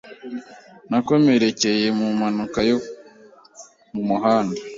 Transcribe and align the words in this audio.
Nakomerekeye 0.89 1.87
mu 1.97 2.07
mpanuka 2.17 2.59
yo 2.69 2.77
mu 3.93 4.01
muhanda. 4.09 4.57